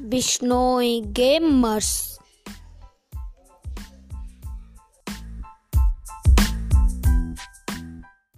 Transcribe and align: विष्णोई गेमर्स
विष्णोई 0.00 1.00
गेमर्स 1.00 2.17